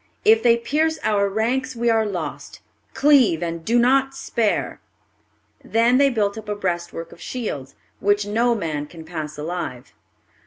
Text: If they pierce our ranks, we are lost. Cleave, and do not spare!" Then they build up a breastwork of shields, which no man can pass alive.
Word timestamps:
If 0.25 0.41
they 0.41 0.57
pierce 0.57 0.97
our 1.03 1.29
ranks, 1.29 1.75
we 1.75 1.91
are 1.91 2.07
lost. 2.07 2.59
Cleave, 2.95 3.43
and 3.43 3.63
do 3.63 3.77
not 3.77 4.15
spare!" 4.15 4.81
Then 5.63 5.99
they 5.99 6.09
build 6.09 6.39
up 6.39 6.49
a 6.49 6.55
breastwork 6.55 7.11
of 7.11 7.21
shields, 7.21 7.75
which 7.99 8.25
no 8.25 8.55
man 8.55 8.87
can 8.87 9.05
pass 9.05 9.37
alive. 9.37 9.93